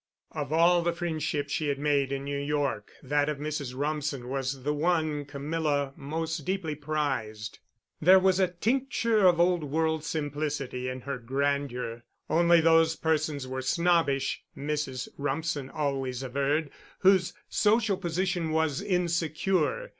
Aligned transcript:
Of 0.31 0.51
all 0.51 0.81
the 0.81 0.93
friendships 0.93 1.53
she 1.53 1.67
had 1.67 1.77
made 1.77 2.11
in 2.11 2.23
New 2.23 2.39
York, 2.39 2.89
that 3.03 3.29
of 3.29 3.37
Mrs. 3.37 3.75
Rumsen 3.77 4.29
was 4.29 4.63
the 4.63 4.73
one 4.73 5.25
Camilla 5.25 5.93
most 5.95 6.37
deeply 6.39 6.73
prized. 6.73 7.59
There 8.01 8.17
was 8.17 8.39
a 8.39 8.47
tincture 8.47 9.27
of 9.27 9.39
old 9.39 9.63
world 9.63 10.03
simplicity 10.03 10.89
in 10.89 11.01
her 11.01 11.19
grandeur. 11.19 12.01
Only 12.31 12.61
those 12.61 12.95
persons 12.95 13.45
were 13.47 13.61
snobbish, 13.61 14.43
Mrs. 14.57 15.07
Rumsen 15.19 15.69
always 15.69 16.23
averred, 16.23 16.71
whose 17.01 17.33
social 17.47 17.95
position 17.95 18.49
was 18.49 18.81
insecure. 18.81 19.89